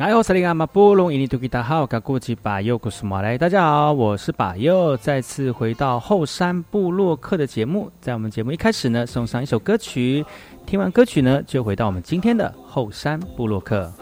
[0.00, 3.36] 来，我是林阿马布隆，印尼土吉达好，噶过去把右古斯马来。
[3.36, 7.90] 大家好，我是把右，再次回到后山部落客的节目。
[8.00, 10.24] 在我们节目一开始呢，送上一首歌曲。
[10.64, 13.92] 听完歌曲呢，就回到我们今天的后山部落客。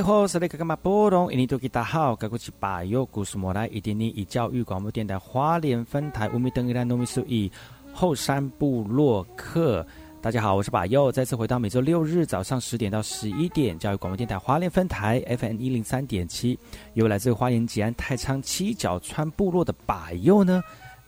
[0.00, 1.30] 那爱好是那个干嘛波动？
[1.30, 7.52] 印尼多吉大好，该过去把右故事莫来，一点零一教育广播电台花莲分台乌米登伊拉诺米苏伊
[7.92, 9.86] 后山部落客。
[10.22, 16.58] 大家好，我是把右，再次回到每周六日早上十点到十一点，教育广播电台花莲分台 FM 一零三点七，
[16.94, 20.62] 由来自花莲吉安太仓七角川部落的把右呢。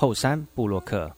[0.00, 1.12] 后山布洛克。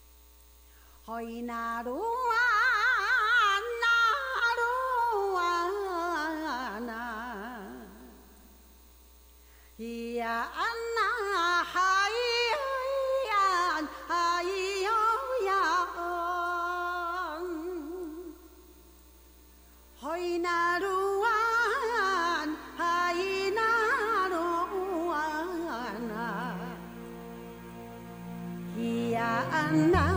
[29.53, 30.10] and I.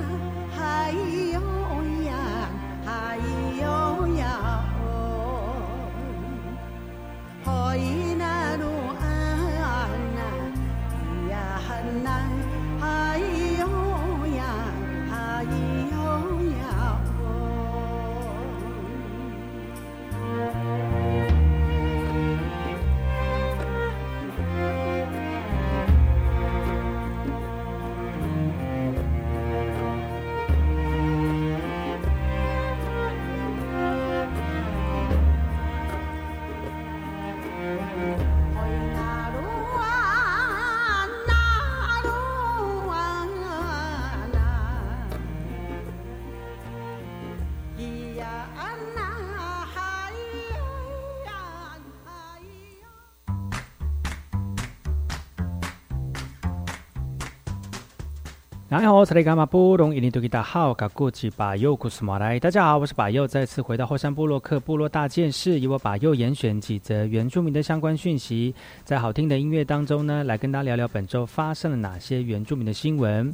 [58.76, 62.40] 你好，我是雷伽马布隆，印尼多吉达好，嘎古吉巴佑古斯马来。
[62.40, 68.52] 大家好，我是巴佑，再次回到后山部落克部落大件事，由我巴佑严选几则原住民的相关讯息，
[68.84, 73.32] 在好听的音乐当中呢，来跟大家聊聊本周发生了哪些原住民的新闻。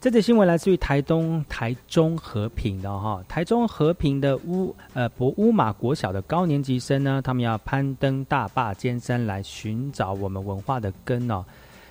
[0.00, 11.44] 这则新闻来自于台东台中和平的哈，台中和平的乌呃博乌马国小的高年级生呢，他们要攀登大坝尖山来寻找我们文化的根哦。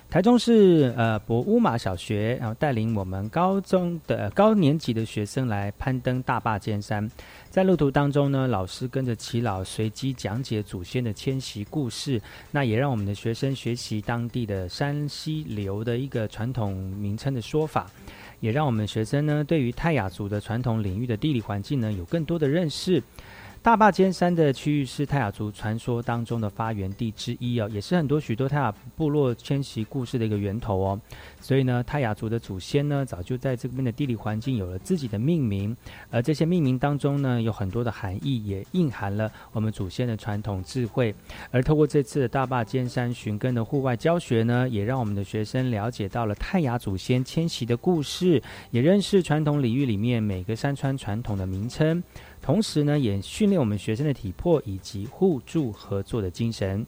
[0.08, 7.06] 台中市呃博乌马小学，然后带领我们高中的高年级的学生来攀登大坝尖山，
[7.50, 17.90] 在路途当中呢，老师跟着齐老随机讲解祖先的迁徙故事，那也让我们的学生学习当地的山溪流的一个传统名称的说法，
[18.40, 23.02] 也让我们学生呢对于泰雅族的传统领域的地理环境呢有更多的认识。
[23.66, 31.00] 大坝尖山的区域是泰雅族传说当中的发源地之一哦，也是很多许多泰雅部落迁徙故事的一个源头哦。
[31.40, 35.76] 所以呢，泰雅族的祖先呢，早就在这边的地理环境有了自己的命名，
[36.12, 41.12] 而这些命名当中呢，有很多的含义，也蕴含了我们祖先的传统智慧。
[41.50, 48.40] 而透过这次的大坝尖山寻根的户外教学呢，也让我们的学生了解到了泰雅祖先迁徙的故事，
[48.70, 52.00] 也认识传统领域里面每个山川传统的名称。
[52.46, 56.86] 同时呢，也训练我们学生的体魄以及互助合作的精神。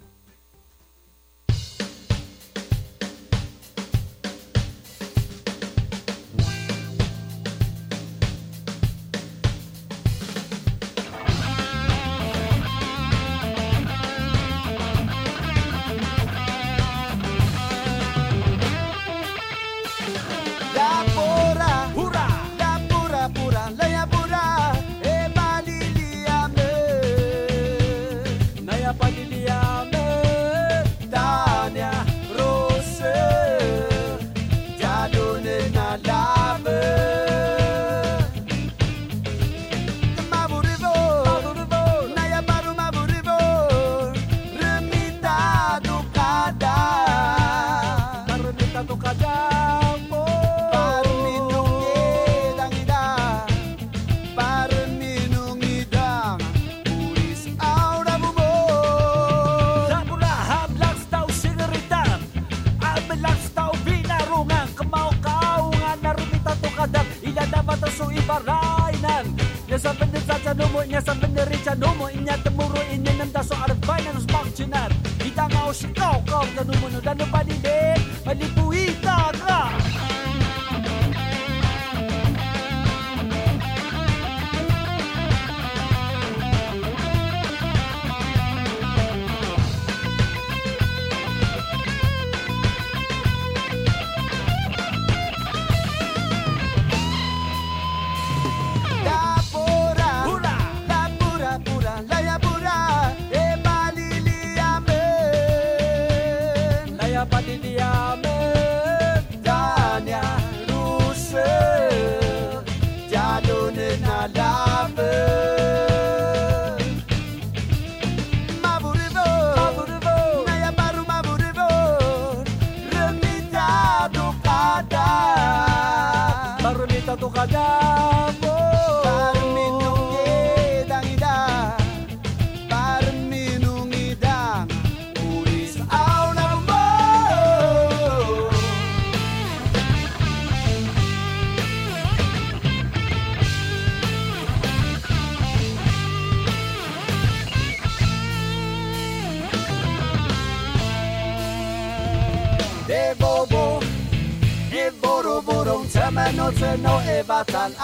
[71.68, 74.88] Shadomo inya temuro inyan ang daso arvay na nusmak chinar.
[75.20, 77.28] Kita nga o sikaw kaw ganun mo no dano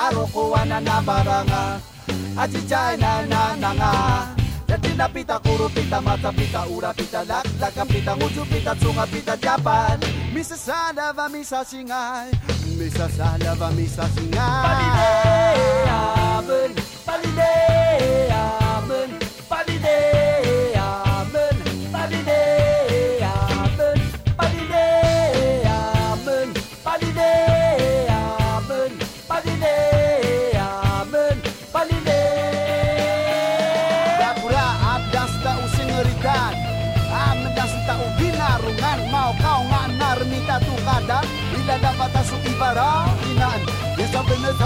[0.07, 1.81] arokoana na baranga.
[2.37, 4.35] Achichaina na nanga.
[4.69, 10.01] Latina pita, kuro pita, mata pita, ura pita, laklaka pita, nguju pita, tsunga pita, japan.
[10.35, 12.31] Misa salava, misa singay,
[12.79, 16.43] misa salava, misa singay Palidea,
[17.07, 17.74] palidea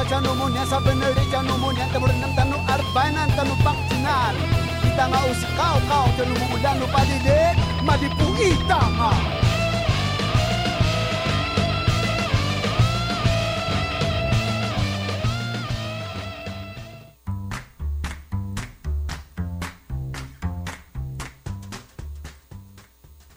[0.09, 4.35] chanu munya sabeneri chanu munya temerenam tanu arbainan tanu pakcinan
[4.81, 9.13] kita ngau kau kau kau tanu lupa padidek madipu itama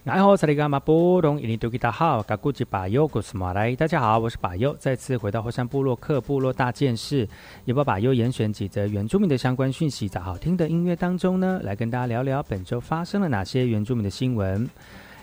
[0.05, 7.27] 爱好萨利伽马波隆伊尼多吉达好，嘎古吉巴尤古斯马来，大家好，我是巴尤，再次回到火山部落克部落大件事，
[7.65, 14.67] 也把巴尤严选几则原住民的相关讯息，在好听的音乐当中呢，来跟大家聊聊本周发生了哪些原住民的新闻。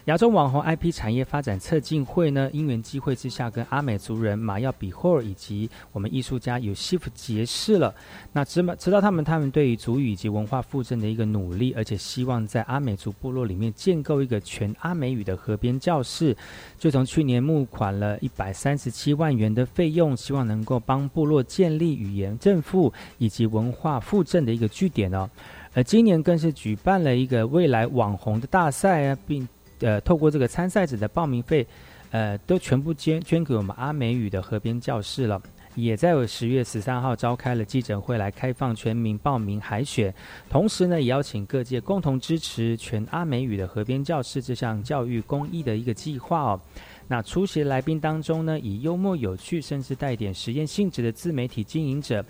[0.09, 7.95] 亚洲网红 IP 产业发展策进会呢，因缘机会之下，跟阿美族人马耀比霍尔以及我们艺术家有西夫结识了。
[8.33, 16.35] 那知知道他们他们对于族语以及文化复振的一个努力，而且希望在阿美族部落里面建构一个全阿美语的河边教室，
[16.79, 25.29] 就从去年募款了一百三十七万元的费用，希望能够帮部落建立语言正负以及文化复振的一个据点哦。
[25.75, 29.47] 而今年更是举办了一个未来网红的大赛啊，并。
[29.81, 31.67] 呃，透过这个参赛者的报名费，
[32.11, 35.41] 呃，都全部捐捐给我们阿美语的河边教室了。
[35.75, 40.13] 也在十月十三号召开了记者会来开放全民报名海选，
[40.51, 46.61] 同时呢，也邀请各界共同支持全阿美语的河边教室这项教育公益的一个计划哦。
[47.07, 52.25] 那出席来宾当中呢，以幽默有趣，甚至带点实验性质的自媒体经营者。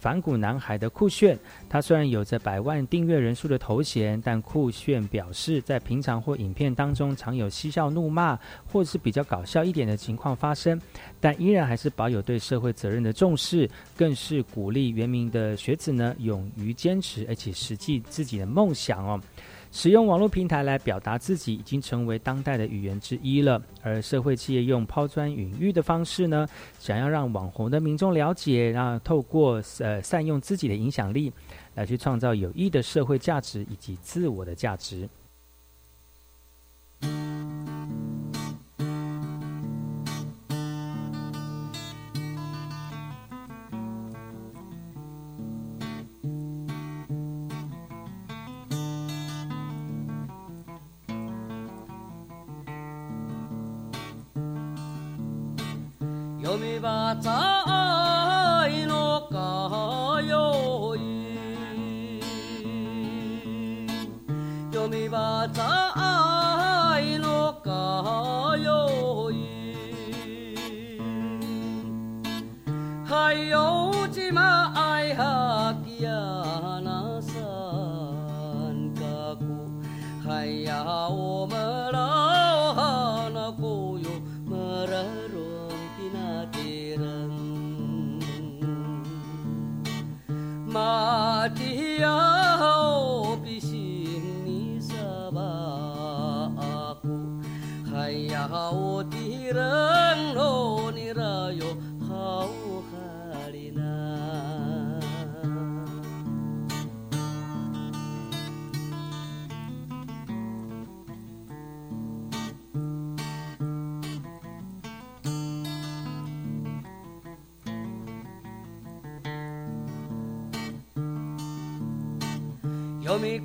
[0.00, 1.38] 反骨男孩的酷炫，
[1.68, 10.80] 他虽然有着百万订阅人数的头衔，但酷炫表示，在平常或影片当中，常有嬉笑怒骂，或是比较搞笑一点的情况发生，
[11.20, 19.20] 但依然还是保有对社会责任的重视，更是鼓励原名的学子呢，勇于坚持，而且实际自己的梦想哦。
[19.72, 23.62] 使用网络平台来表达自己，已经成为当代的语言之一了。
[23.82, 26.46] 而社会企业用抛砖引玉的方式呢，
[26.78, 31.32] 想要让网红的民众了解，然后透过呃善用自己的影响力，
[31.76, 35.08] 来去创造有益的社会价值以及自我的价值。
[56.80, 60.98] は在のかよい
[64.72, 69.34] 読みは在のかよい
[73.04, 73.32] は
[73.96, 74.00] う。
[74.10, 74.74] ちま
[75.06, 75.49] いは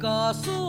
[0.05, 0.64] caso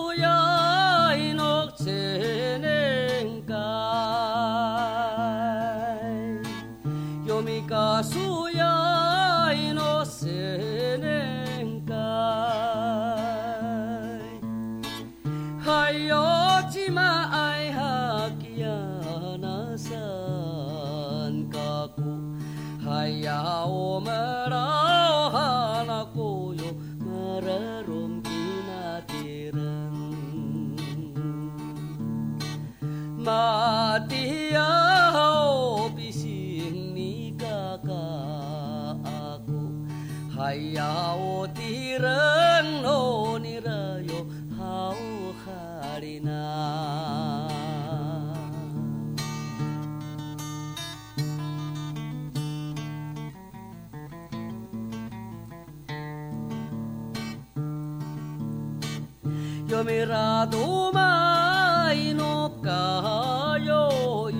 [59.69, 64.31] yo me raduma y no cayo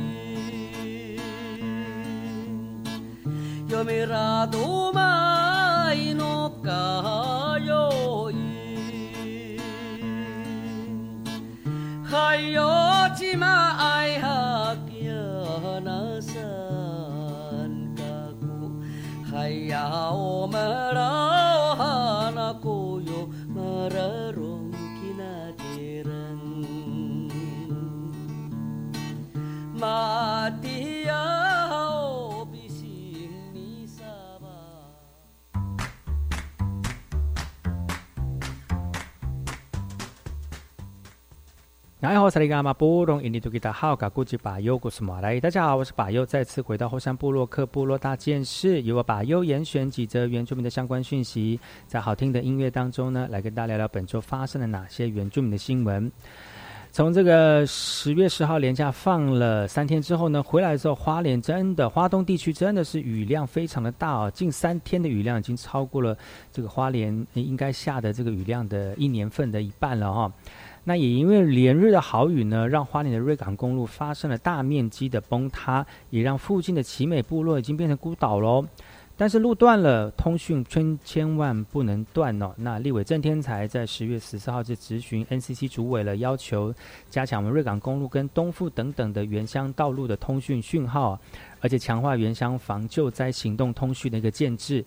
[3.69, 4.96] yo me raduma
[42.17, 42.39] 大家好，我是
[45.05, 45.39] 马来。
[45.39, 56.11] 大家好，我是巴优，再次回到后山部落克部落大件事，由我巴优严选几则原住民的相关讯息，在好听的音乐当中呢，来跟大家聊聊本周发生了哪些原住民的新闻。
[56.91, 66.17] 从这个十月十号连假放了三天之后呢，回来的时候，花莲真的花东地区真的是雨量非常的大哦，近三天的雨量已经超过了
[66.51, 70.33] 这个花莲应该下的这个雨量的一年份的一半了哈。
[70.89, 78.65] 那也因为连日的好雨呢，让花莲的瑞港公路发生了大面积的崩塌，也让附近的奇美部落已经变成孤岛喽。
[79.19, 82.55] 但是路断了，通讯千千万不能断哦。
[82.59, 86.73] 那立委郑天才在十月十四号就咨询 NCC 主委了，要求
[87.11, 91.19] 加强我们瑞港公路跟东富等等的原乡道路的通讯讯号，
[91.61, 94.85] 而且强化原乡防救灾行动通讯的一个建制。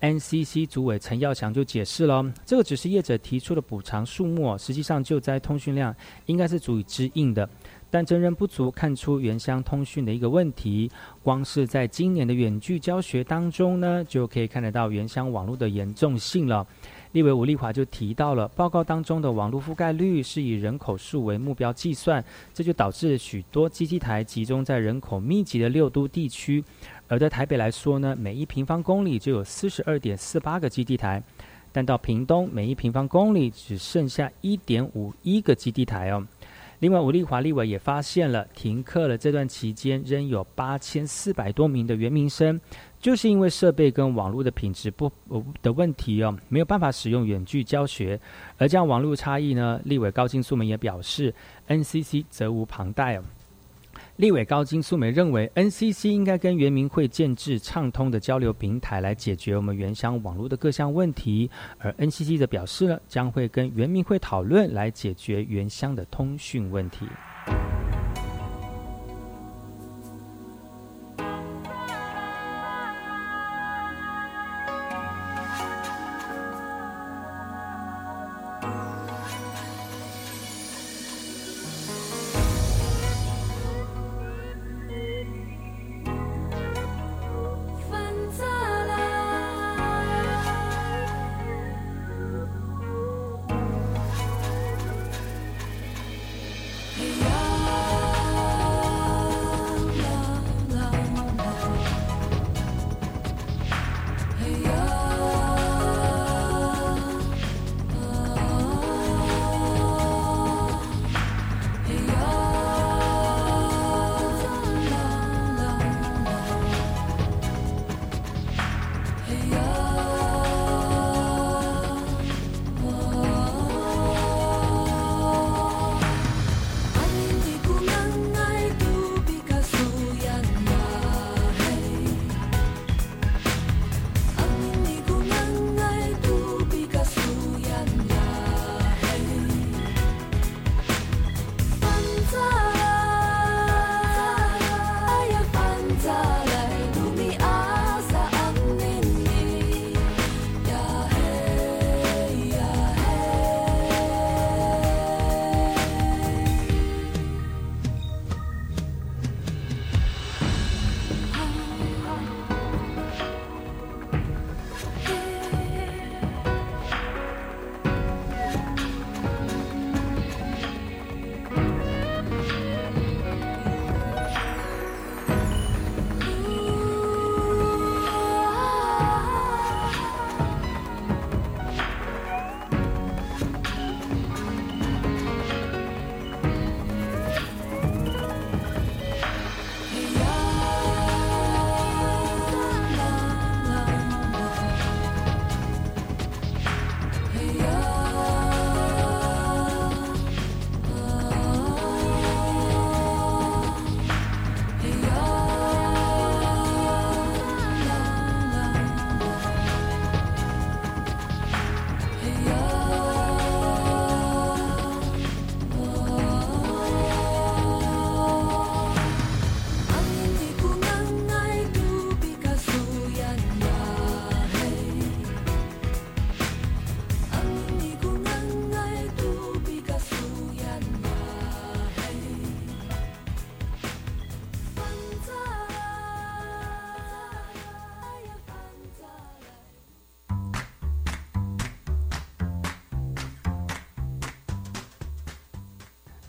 [0.00, 5.94] NCC 主委陈耀祥就解释了，这个只是业者提出的补偿数目，实际上救灾通讯量
[6.26, 7.46] 应该是足以支应的，
[7.90, 10.90] 但真人不足，看出原乡通讯的一个问题。
[11.22, 16.66] 光是在今年的远距教学当中呢，就可以看得到原乡网络的严重性了。
[17.12, 26.64] 立委吴丽华就提到了，报告当中的网络覆盖率是以人口数为目标计算，这就导致许多基地台集中在人口密集的六都地区。
[27.10, 31.20] 而在台北来说呢，每一平方公里就有四十二点四八个基地台，
[31.72, 36.24] 但到屏东，每一平方公里只剩下一点五一个基地台哦。
[36.78, 42.58] 另外，吴立华立委也发现了，停课了这段期间，仍有八千四百多名的原民生，
[43.00, 48.18] 就是因为设备跟网络的品质不呃的问题哦，没有办法使用远距教学。
[48.56, 51.34] 而这样网络差异呢，立委高金素们也表示
[51.66, 53.24] ，NCC 责无旁贷哦。
[54.20, 61.50] 立委高金素梅认为，NCC 应该跟原民会建制畅通的交流平台，来解决我们原乡网络的各项问题。
[61.78, 67.06] 而 NCC 则表示呢，将会跟原民会讨论，来解决原乡的通讯问题。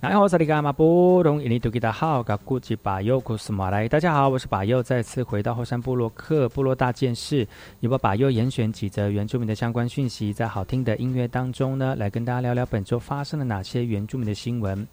[0.02, 3.88] 来，我是里干马布隆，印尼多吉达好，噶古吉巴尤库斯马来。
[3.88, 7.48] 大家好，我是巴尤，再次回到后山部落克部落大件事，
[7.82, 14.88] 由我巴尤严选几则原住民的相关讯息，在好听的音乐当中呢，来跟大家聊聊本周发生了哪些原住民的新闻。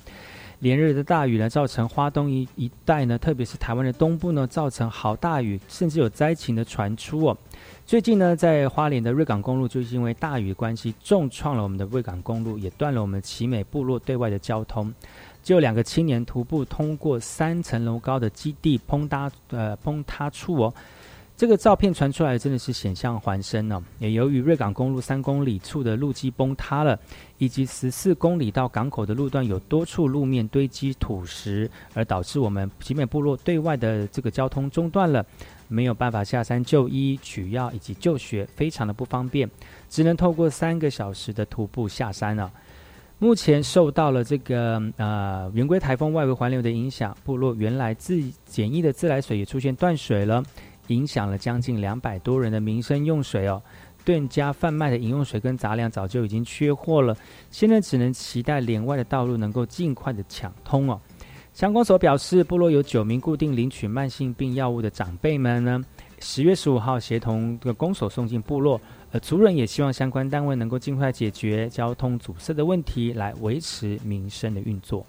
[0.59, 7.39] 连日的大雨呢，造成花东一一带呢，特别是台湾的东部呢，造成好大雨，甚至有灾情的传出哦。
[7.89, 14.93] 最近呢，在花莲的瑞港公路，就是因为大雨关系，重创了我们的瑞港公路，也断了我们奇美部落对外的交通。
[15.43, 20.75] 就有两个青年徒步通过三层楼高的基地崩塌，呃，崩塌处哦。
[21.35, 23.83] 这个照片传出来，真的是险象环生呢。
[24.01, 26.99] 也由于瑞港公路三公里处的路基崩塌了，
[27.39, 35.25] 以及十四公里到港口的路段有多处路面堆积土石，而导致我们集美部落对外的这个交通中断了，
[35.69, 39.49] 没有办法下山就医、取药以及就学，非常的不方便，
[39.89, 42.51] 只能透过三个小时的徒步下山了。
[43.21, 50.43] 目前受到了这个呃圆规台风外围环流的影响，部落原来自简易的自来水也出现断水了。
[50.89, 53.63] 影响了将近两百多人的民生用水哦，
[54.07, 57.15] 店家贩卖的饮用水跟杂粮早就已经缺货了，
[57.51, 60.99] 现在只能期待连外的道路能够尽快的抢通哦。
[61.59, 65.85] 相关所表示，部落有九名固定领取慢性病药物的长辈们呢，
[66.21, 75.05] 十月十五号协同这个公所送进部落，呃，族人也希望相关单位能够尽快解决交通阻塞的问题，来维持民生的运作。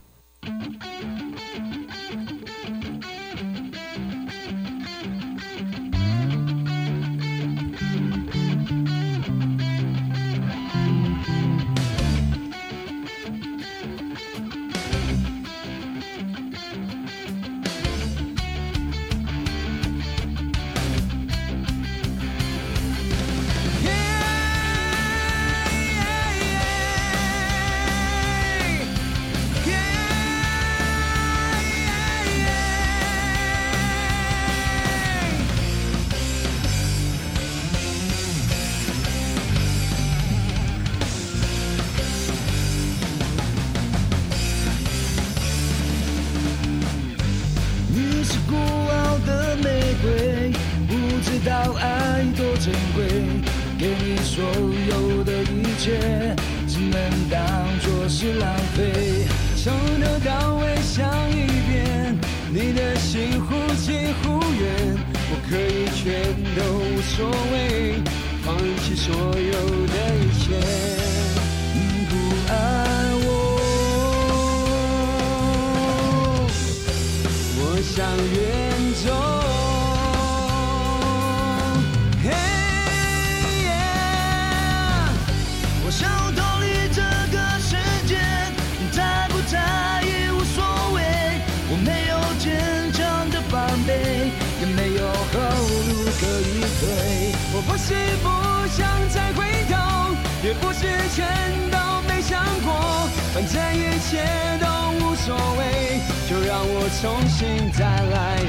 [107.02, 108.42] 重新再来。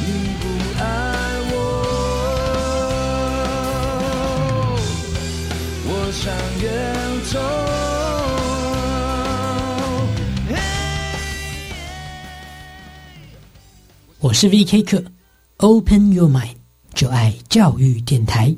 [0.00, 0.06] 你
[0.40, 0.44] 不
[0.80, 0.82] 爱
[1.50, 1.54] 我，
[5.84, 6.72] 我想远
[7.30, 7.34] 走。
[14.20, 15.04] 我是 VK 客
[15.58, 16.56] ，Open Your Mind，
[16.94, 18.56] 就爱教育电台。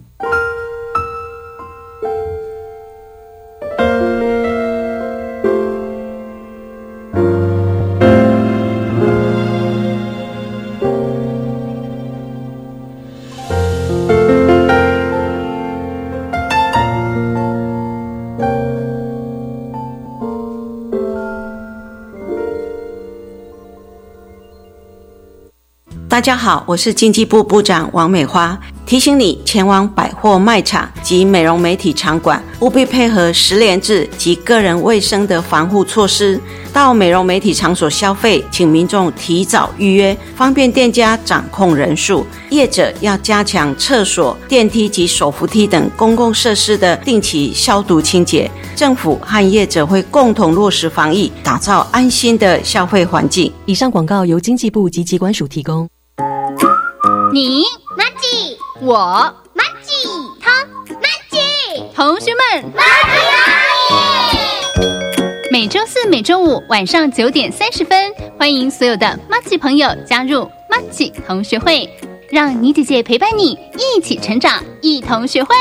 [26.25, 28.59] 大家好，我是经济部部长王美花。
[28.87, 36.41] 提醒你前往百货卖场及美容美体场馆，务必配合十连制及个人卫生的防护措施。
[36.73, 42.27] 到美容美体场所消费，请民众提早预约，方便店家掌控人数。
[42.49, 48.51] 业者要加强厕所、电梯及手扶梯等公共设施的定期消毒清洁。
[48.75, 53.53] 政府和业者会共同落实防疫，打造安心的消费环境。
[53.67, 55.87] 以上广告由经济部及机关署提供。
[57.35, 57.65] 你
[57.99, 60.07] Maggie，我 Maggie，
[60.41, 62.73] 他 Maggie，同学们。
[62.73, 64.07] Maggie
[65.51, 71.93] 每周四、每周五晚上九点三十分，欢迎所有的 Maggie 朋友加入 Maggie 同学会，
[72.31, 73.59] 让你姐姐陪伴你
[73.97, 75.57] 一起成长，一同学会。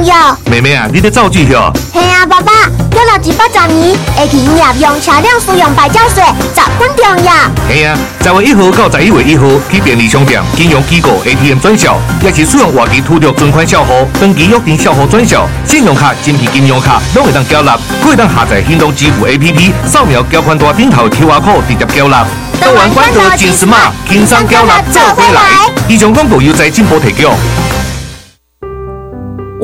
[0.00, 0.34] 重要。
[0.46, 1.70] 妹妹啊，你得照记哦。
[1.92, 2.52] 系啊，爸爸，
[2.90, 7.34] 叫了一百十年，会去营业用车辆使用牌照税，十分重要。
[7.68, 22.24] 系啊，十月一号到十一月一号去便利商店、金融机构 ATM 转销，也是使用活期土着存款账户，登记约定账户转销，信用卡、真皮金融卡拢会当缴纳，可以当下载行动支付 APP，扫描缴款单顶头 QR code 直接缴纳。
[22.58, 25.42] 台湾管道真是嘛，轻松缴纳做回来。
[25.88, 27.34] 以上广告由在进步提供。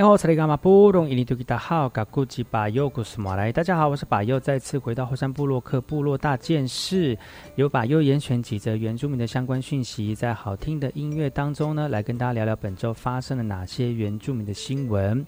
[0.00, 3.52] 你好，查理伽马布隆伊尼图吉达好，嘎古吉巴尤古斯马来。
[3.52, 7.14] 大家好，我是巴尤，再次回到后山部落克部落大件事，
[7.56, 15.22] 由巴尤严选几则原住民的相关讯息，在好听的音乐当中呢，来跟大家聊聊本周发生了哪些原住民的新闻。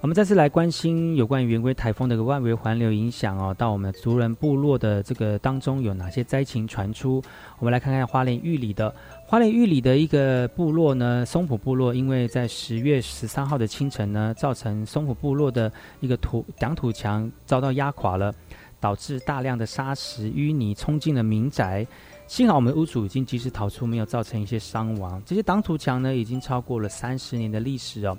[0.00, 7.20] 我们再次来关心有关于圆规台风的一个外围环流影响哦，到我们族人部落的这个当中有哪些灾情传出？
[7.58, 8.94] 我们来看看花莲玉里的。
[9.26, 18.32] 花莲玉里的一个部落呢，松浦部落，因为在十月十三号的清晨呢，造成松浦部落的一个土挡土墙遭到压垮了。
[18.80, 21.86] 导致大量的沙石淤泥冲进了民宅。
[22.26, 25.22] 幸好我们屋主已经及时逃出，没有造成一些伤亡。
[25.24, 28.14] 这些挡土墙呢，已经超过了三十年的历史哦。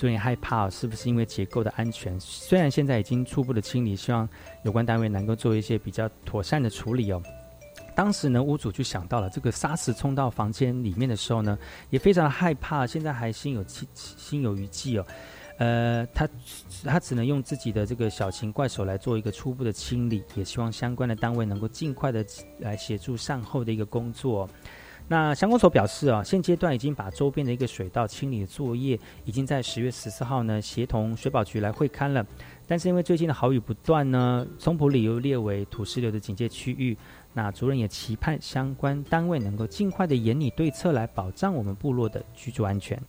[0.00, 2.20] 有点害怕，是不是因为结构的安全？
[2.20, 4.28] 虽然现在已经初步的清理，希望
[4.62, 7.22] 有关单位能够做一些比较妥善的处理哦。
[7.94, 11.58] 当时呢，屋主就想到了这个沙石冲到房间里面的时候呢，
[11.90, 15.06] 也非常害怕，现在还心有戚心有余悸哦。
[15.58, 16.26] 呃，他
[16.84, 22.24] 他只能用自己的这个小型怪手来做一个初步的清理，也希望相关的单位能够尽快的
[22.60, 24.48] 来协助善后的一个工作。
[25.06, 32.24] 那相公所表示啊，现阶段已经把周边的一个水道清理的作业，已经在十月十四号呢协同水保局来会勘了。
[32.66, 36.96] 但是因为最近的好雨不断呢，松浦里又列为土石流的警戒区域，
[37.32, 43.00] 那族人也期盼相关单位能够尽快的严拟对策来保障我们部落的居住安全。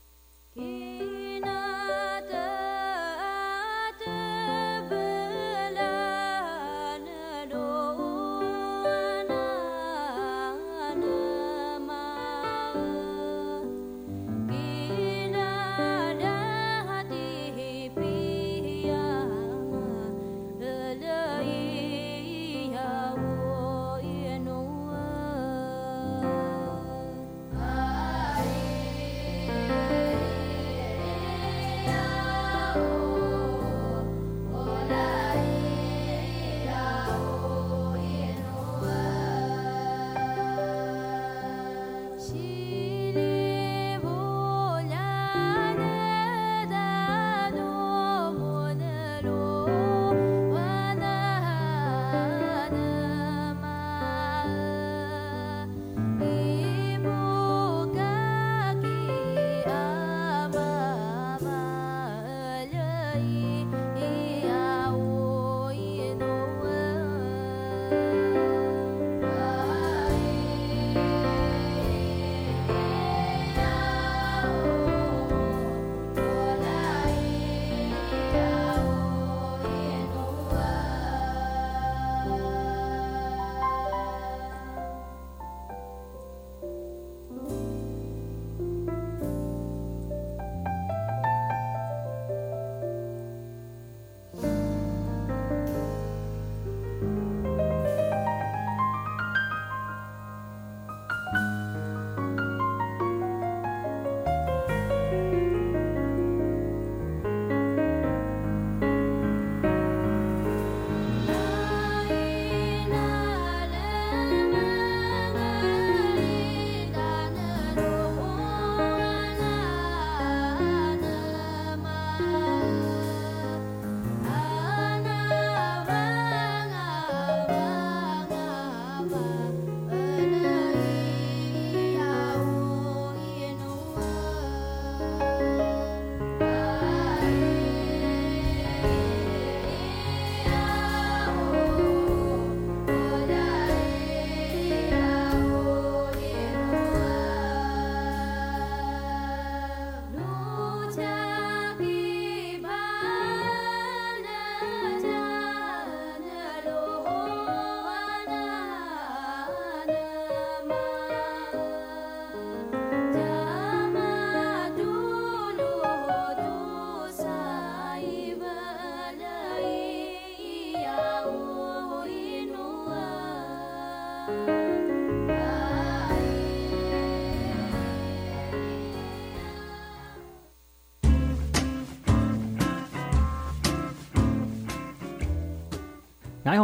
[186.52, 186.60] 大家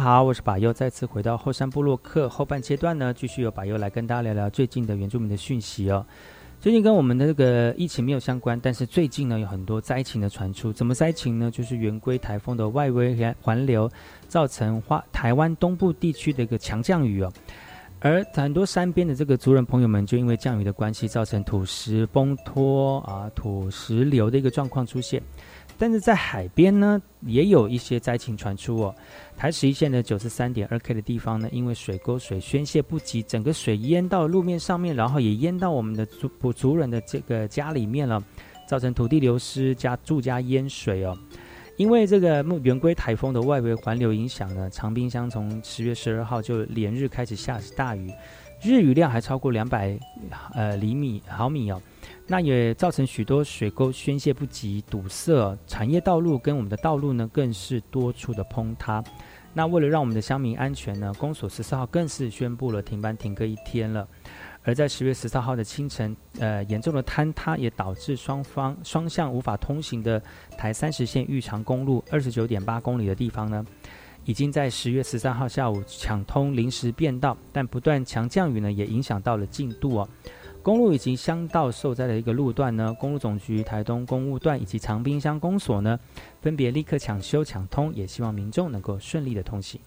[0.00, 6.06] 好，我是巴优，再次回到后山部落克后半阶段呢，继续由巴优来跟大家聊聊最近的原住民的讯息哦。
[6.62, 10.72] 最近跟我们的这个疫情没有相关，但是最近呢有很多灾情的传出。
[10.72, 11.50] 怎么灾情呢？
[11.50, 13.90] 就是圆规台风的外围环流
[14.26, 17.30] 造成花台湾东部地区的一个强降雨哦，
[18.00, 25.22] 而很多山边的这个族人朋友们就因为降雨的关系，造成土石崩脱啊、土石流的一个状况出现。
[25.76, 28.94] 但是在海边呢，也有一些灾情传出哦。
[29.36, 38.22] 台十一线的九十三点二 K 的地方呢，因为水沟水宣泄不及，整个水淹到路面上面，然后也淹到我们的族族人的这个家里面了，
[38.68, 41.18] 造成土地流失加住家淹水哦。
[41.76, 48.12] 因为这个木圆规台风的外围环流影响呢，长滨乡从十月十二号就连日开始下大雨，
[48.62, 49.98] 日雨量还超过两百
[50.54, 51.82] 呃厘米毫米哦。
[52.26, 59.04] 那也造成许多水沟宣泄不及、堵塞，产业道路跟我们的道路呢，更是多处的崩塌。
[59.52, 64.08] 那为了让我们的乡民安全呢，公所十四号更是宣布了停班停课一天了。
[64.62, 70.20] 而在十月十四号的清晨，呃，严重的坍塌也导致双方双向无法通行的
[70.56, 73.62] 台三十线玉长公路二十九点八公里的地方呢，
[74.24, 80.08] 已经在十月十三号下午抢通临时变道，但不断强降雨呢，也影响到了进度哦。
[80.64, 86.00] 公路以及乡道受灾的一个路段呢，公路总局台东公务段以及长滨乡公所呢，
[86.40, 89.78] 分别立刻抢修抢通，也希望民众能够顺利的通行。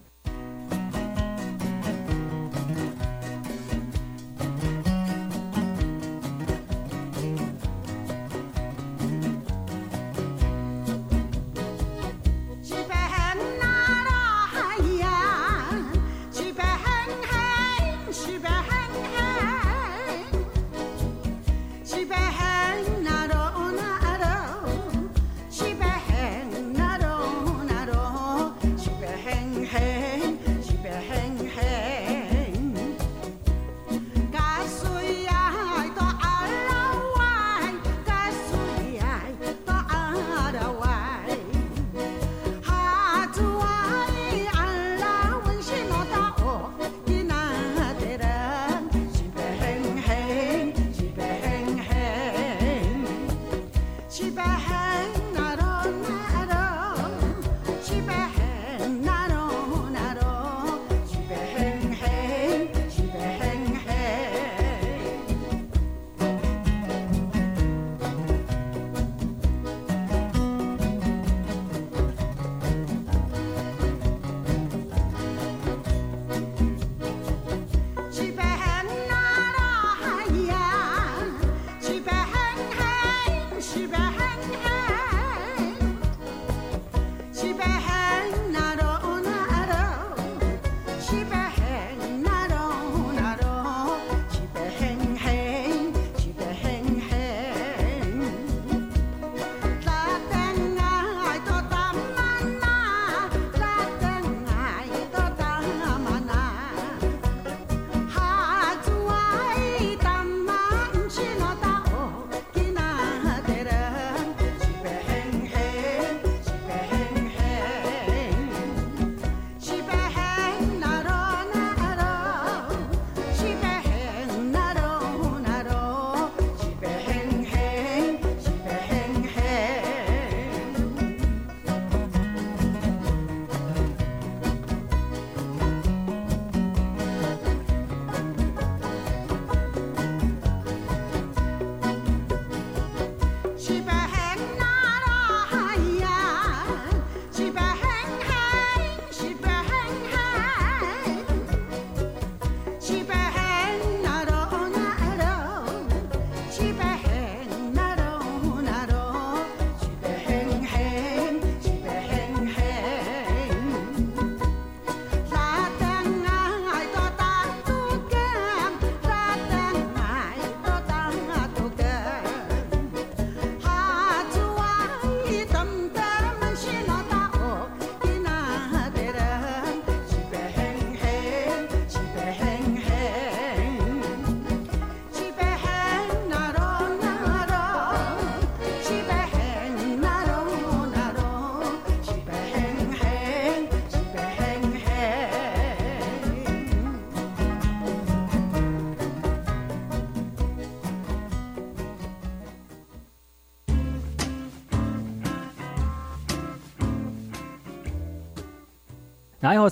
[209.47, 209.69] 大家好，我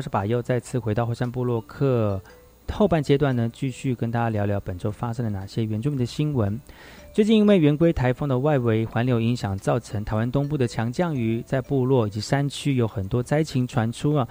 [0.00, 2.18] 是巴尤，再次回到火山部落克
[2.72, 6.58] 后半阶段呢，继续跟大家聊聊本周发生了哪些原住民的新闻。
[7.12, 14.26] 最近因为圆规台风的外围环流影响，造成台湾东部的强降雨，在部落以及山区有很多灾情传出啊。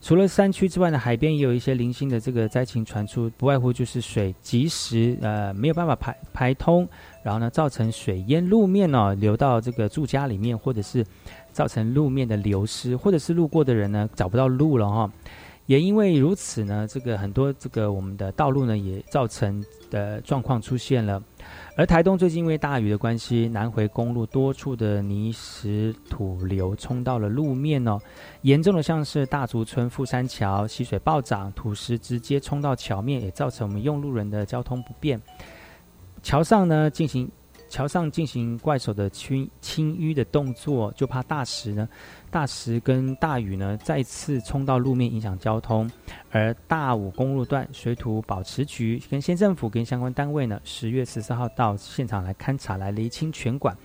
[0.00, 6.88] 除了山区之外呢，海边也有一些零星的这个灾情传出，不外乎就是水及时呃没有办法排排通。
[7.22, 11.04] 然后呢，造成水淹路面哦，流到这个住家里面，或者是
[11.52, 15.12] 造成路面的流失，或者是路过的人呢找不到路了哈。
[15.66, 21.22] 也因为如此呢，这个很多这个我们的道路呢也造成的状况出现了。
[21.80, 27.98] 而台东最近因为大雨的关系，南回公路多处的泥石土流冲到了路面哦，
[28.42, 35.18] 严重的像是大竹村富山桥溪水暴涨，土石直接冲到桥面，也造成我们用路人的交通不便。
[36.22, 37.26] 桥上呢进行。
[37.70, 41.88] 桥上进行怪手的清清淤的动作，就怕大石呢，
[42.30, 45.88] 大石跟大雨呢再次冲到路面，影响交通。
[46.32, 53.76] 而大武公路段水土保持局跟县政府跟相关单位呢，十月十四号到现场来勘察，来厘清全管，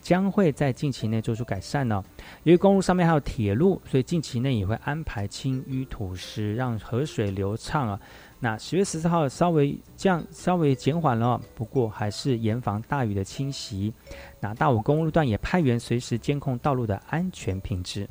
[0.00, 2.02] 将会在近期内做出改善呢。
[2.44, 8.00] 由于公路上面还有铁路，所以近期内也会安排清淤土石，让河水流畅啊。
[8.44, 13.90] 那十月十四号稍微降，稍微减缓了，不过还是严防大雨的侵袭。
[14.38, 18.06] 那大武公路段也派员随时监控道路的安全品质。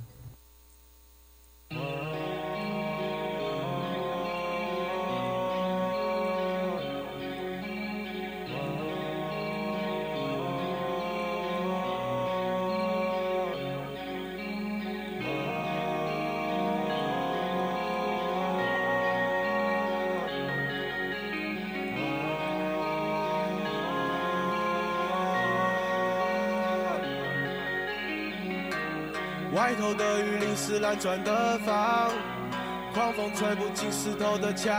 [30.65, 32.09] 是蓝砖的房，
[32.93, 34.73] 狂风吹不进石头的墙，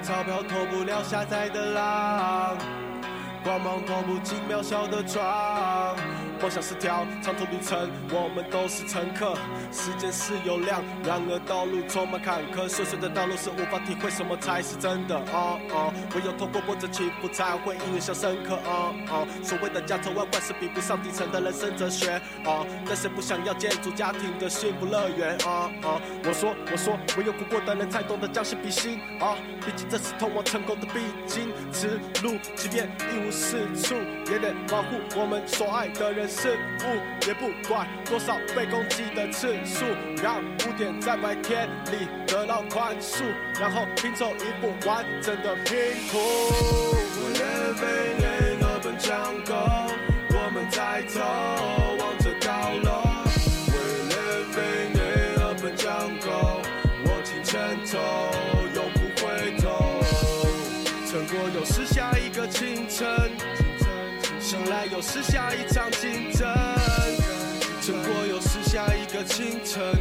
[0.00, 2.56] 钞票脱不了下载的浪，
[3.42, 5.24] 光芒透不进渺小的窗。
[6.40, 9.34] 梦想是条长途旅程，我们都是乘客。
[9.72, 12.68] 时间是有量，然而道路充满坎坷。
[12.68, 15.16] 顺遂的道路是无法体会什么才是真的。
[15.32, 18.54] 哦哦，唯有透过波折起伏，才会印象深刻。
[18.64, 22.20] 哦哦，所谓的家头万贯是比不上底层的人生哲学。
[22.44, 25.36] 哦，但谁不想要建筑家庭的幸福乐园？
[25.44, 29.00] 哦哦，我说我说，唯有苦过的人才懂得将心比心。
[29.20, 29.36] 哦，
[29.66, 33.96] 毕竟这是通往成功的必经之路，即便一无是处，
[34.30, 36.27] 也得保护我们所爱的人。
[36.28, 39.84] 事物也不管多少被攻击的次数，
[40.22, 43.24] 让污点在白天里得到宽恕，
[43.58, 45.74] 然后拼凑一部完整的拼
[46.10, 46.18] 图。
[47.34, 49.90] Living in urban jungle，
[50.30, 51.20] 我们在走，
[64.98, 66.44] 又是下一场竞争，
[67.80, 69.94] 撑过又是下一个清晨。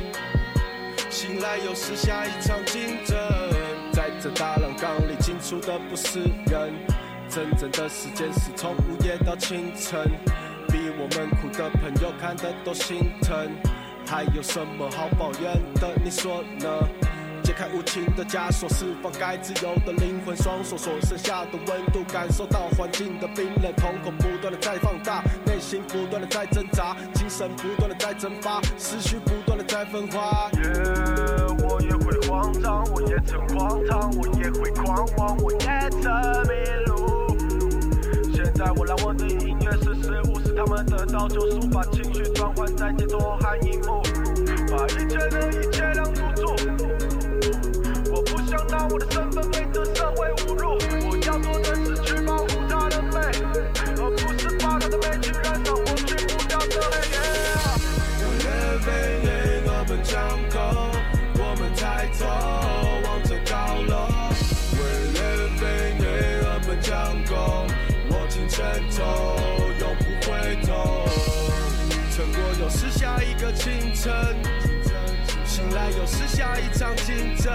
[1.12, 3.16] 醒来又是下一场竞争，
[3.94, 6.74] 在这大浪缸里进出的不是人，
[7.30, 10.02] 真正的时间是从午夜到清晨。
[10.68, 13.52] 比我们苦的朋友看的都心疼，
[14.04, 15.94] 还有什么好抱怨的？
[16.04, 16.68] 你说呢？
[17.48, 30.52] 解开无情的枷锁，释放该自由的灵魂，双手所剩下的温度，感受到环境的冰冷，瞳孔不断的在放大，内心不断的在挣扎，精神不断的在蒸发，思绪不断的在分化。
[30.56, 30.60] 耶，
[31.64, 36.12] 我也会慌张，我也曾荒唐，我也会狂妄，我也曾
[36.50, 36.54] 迷
[36.88, 37.38] 路。
[38.36, 44.02] 现在我让我的音乐是事物，是他们得到救赎，把情绪转换在节奏和音符，
[44.70, 46.37] 把一切的一切让堵住。
[46.37, 46.37] 想到
[48.90, 50.78] 我的身份被这社会侮辱，
[51.10, 53.20] 我要做的是去保护她的美，
[53.76, 57.18] 而不是把她的美去燃烧我去不掉的黑夜。
[58.48, 60.96] Living in urban jungle，
[61.38, 62.26] 我们在走，
[63.04, 64.08] 望着高楼。
[64.78, 67.68] We're living in urban jungle，
[68.12, 68.62] 握紧拳
[68.96, 69.36] 头，
[69.80, 70.32] 永不回
[70.66, 71.06] 头。
[72.16, 74.08] 撑过又是下一个清晨。
[75.46, 77.52] 醒来又是下一场竞争，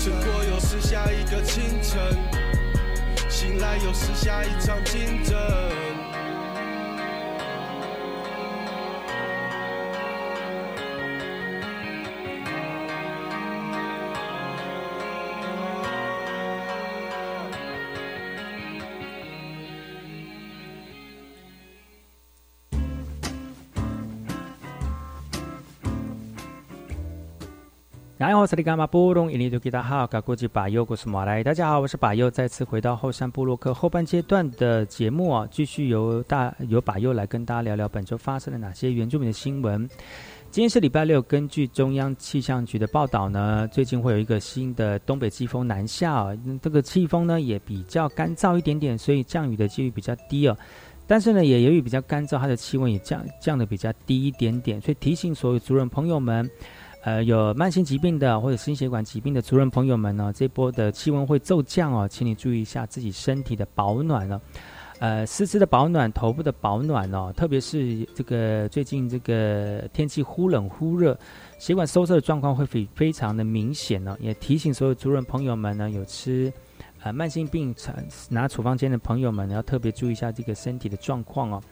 [0.00, 2.16] 撑过又是下一个清晨，
[3.28, 5.36] 醒来又是下一场竞争。
[28.20, 39.88] 然后，萨利伽马布隆伊尼多吉达好，我是巴尤古斯马来，大家好，我是巴尤，再次回到后山部落克后半阶段的节目啊，继续由大由巴尤来跟大家聊聊本周发生了哪些原住民的新闻。
[40.50, 46.26] 今天是礼拜六，根据中央气象局的报道呢，最近会有一个新的东北季风南下，
[46.60, 50.54] 这个气风呢也比较干燥一点点，所以降雨的几率比较低哦。
[51.06, 56.46] 但是呢，也由于比较干燥，它的气温也降降的比较低一点点，所以提醒所有族人朋友们。
[57.02, 64.40] 呃，有慢性疾病的或者心血管疾病的族人朋友们呢，这波的气温会骤降哦，请你注意一下自己身体的保暖了。
[64.98, 71.18] 呃，四肢的保暖，头部的保暖哦，特别是这个最近这个天气忽冷忽热，
[71.58, 74.14] 血管收缩的状况会非非常的明显呢。
[74.20, 76.52] 也提醒所有族人朋友们呢，有吃
[77.02, 77.74] 呃慢性病
[78.28, 81.62] 拿处方间的朋友们，要特别注意一下这个身体的状况哦。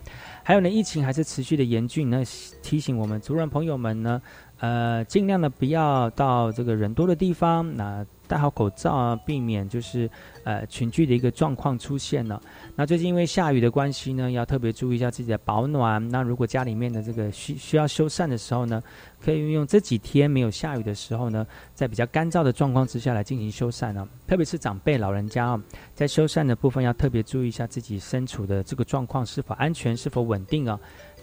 [0.42, 2.24] 还有呢，疫情还是持续的严峻，那
[2.62, 4.22] 提醒我们族人朋友们呢。
[4.60, 10.10] 呃，尽量的不要到这个人多的地方，那戴好口罩啊，避免就是
[10.42, 12.40] 呃群聚的一个状况出现了。
[12.74, 16.06] 那最近因为下雨的关系呢，要特别注意一下自己的保暖。
[16.08, 18.82] 那如果家里面的这个需需要修缮的时候呢，
[19.24, 24.06] 可以运用这几天没有下雨的时候呢，在比较干燥的状况之下来进行修缮呢。
[24.26, 25.62] 特别是长辈老人家啊，
[25.94, 30.78] 在修缮的部分要特别注意一下自己身处的这个状况是否安全，是否稳定啊。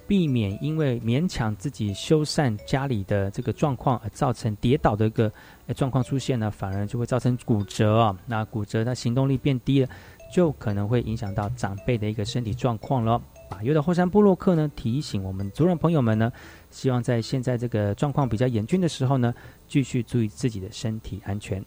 [0.08, 5.32] 避免因为勉强自己修缮家里的这个状况而造成跌倒的一个
[5.76, 8.18] 状况出现呢，反而就会造成骨折啊。
[8.26, 9.89] 那骨折，它行动力变低了，
[10.34, 13.22] 就可能会影响到长辈的一个身体状况了。
[13.49, 16.32] 啊，有的后山部落客呢提醒我们族人朋友们呢，
[16.70, 19.34] 希望在现在这个状况比较严峻的时候呢，
[19.68, 21.64] 继续注意自己的身体安全。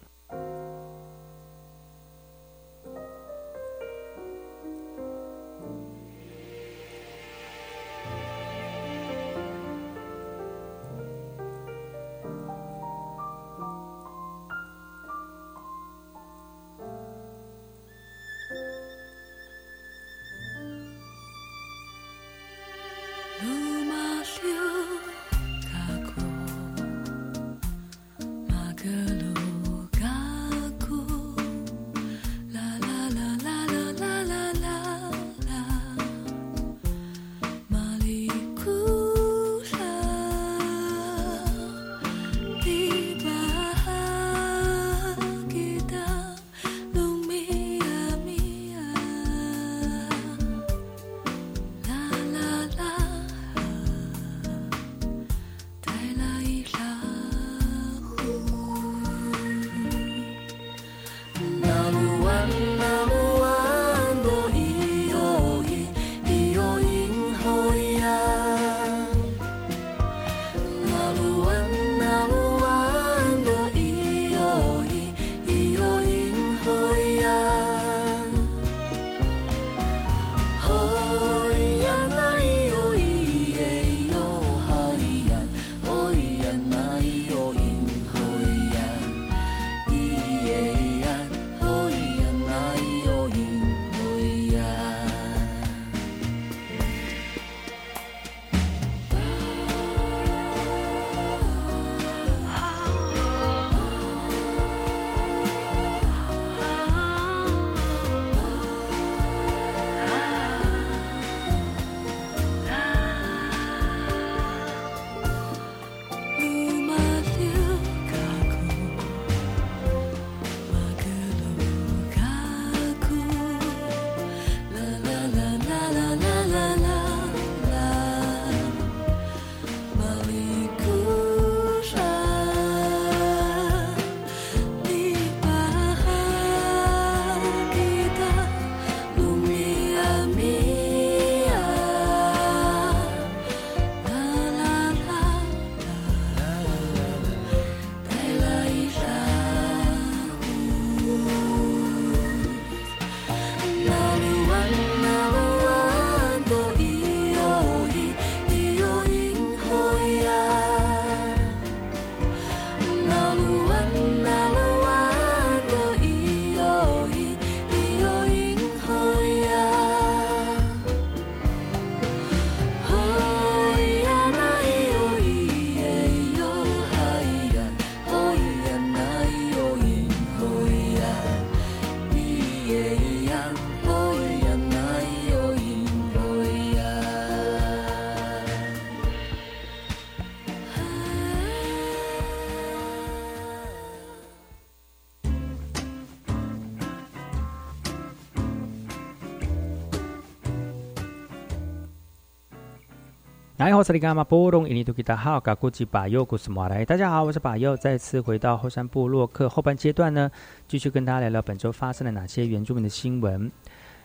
[206.85, 210.29] 大家好，我是巴尤，再次回到后山部落客后半阶段呢，
[210.67, 213.49] 继续跟大家聊聊本周发生了哪些原住民的新闻。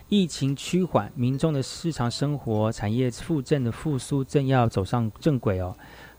[0.08, 5.76] 疫情趋缓，民众的日常生活、产业复振的复苏正要走上正轨哦。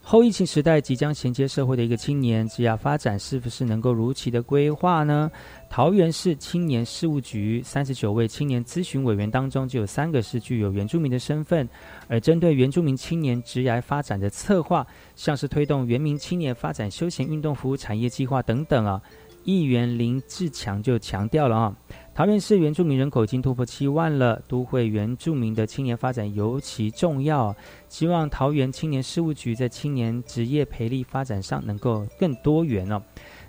[0.08, 5.32] 后疫情时代即将衔接社会的一个青年，职业发展是不是能够如期的规划呢？
[5.68, 11.68] 桃园市青年事务局三十九位青年咨询委员当中，就有三个是具有原住民的身份。
[12.08, 14.86] 而针对原住民青年职业发展的策划，
[15.16, 19.02] 像是推动原民青年发展休闲运动服务产业计划等等啊，
[19.44, 21.76] 议员林志强就强调了啊。
[22.16, 27.54] 桃园市原住民人口已经突破七万了，都会原住民的青年发展尤其重要。
[27.90, 33.02] 希望桃园青年事务局在青年职业培力发展上能够更多元哦。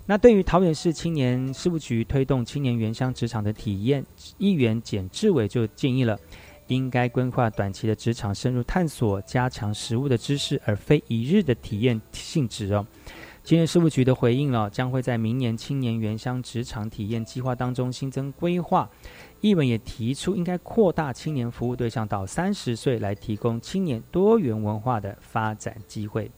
[0.05, 4.05] 那对于桃园市青年事务局推动青年原乡职场的体验，
[4.37, 6.19] 议员简志伟就建议了，
[6.67, 12.85] 应该规划短期的职场深入探索，加强实务的知识，而非一日的体验性质哦。
[13.47, 18.89] 青年事务局的回应了，将会在明年青年原乡职场体验计划当中新增规划。
[19.39, 26.29] 译文也提出，应该扩大青年服务对象到三十岁，来提供青年多元文化的发展机会。